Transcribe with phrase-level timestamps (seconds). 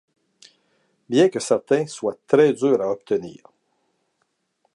[1.09, 3.43] Bien que certains soient très durs à obtenir.